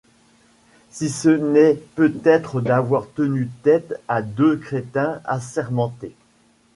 [0.89, 6.15] Si ce n'est peut-être d'avoir tenu tête à deux crétins assermentés.